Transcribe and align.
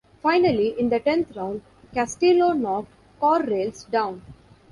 Finally, 0.23 0.69
in 0.79 0.89
the 0.89 0.99
tenth 0.99 1.35
round, 1.35 1.61
Castillo 1.93 2.53
knocked 2.53 2.89
Corrales 3.21 3.87
down. 3.91 4.23